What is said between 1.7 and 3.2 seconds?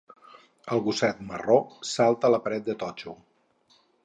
salta la paret de totxo